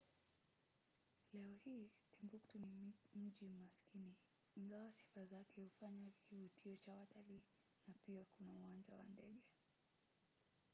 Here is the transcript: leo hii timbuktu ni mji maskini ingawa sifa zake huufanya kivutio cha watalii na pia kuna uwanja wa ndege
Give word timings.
leo 1.33 1.53
hii 1.63 1.89
timbuktu 2.11 2.59
ni 2.59 2.93
mji 3.15 3.47
maskini 3.49 4.15
ingawa 4.55 4.93
sifa 4.93 5.25
zake 5.25 5.53
huufanya 5.61 6.11
kivutio 6.29 6.75
cha 6.75 6.95
watalii 6.95 7.41
na 7.87 7.93
pia 8.05 8.25
kuna 8.25 8.53
uwanja 8.53 8.95
wa 8.95 9.03
ndege 9.03 9.41